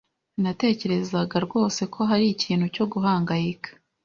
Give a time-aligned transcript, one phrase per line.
[0.33, 3.69] Sinatekerezaga rwose ko hari ikintu cyo guhangayika.